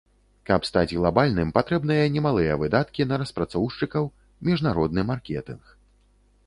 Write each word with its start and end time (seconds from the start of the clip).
Каб 0.49 0.61
стаць 0.69 0.95
глабальным, 0.99 1.51
патрэбныя 1.57 2.07
немалыя 2.15 2.57
выдаткі 2.63 3.07
на 3.13 3.21
распрацоўшчыкаў, 3.25 4.03
міжнародны 4.51 5.01
маркетынг. 5.13 5.63